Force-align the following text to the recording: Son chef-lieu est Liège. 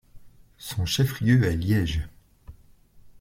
Son 0.57 0.87
chef-lieu 0.87 1.43
est 1.43 1.55
Liège. 1.55 2.09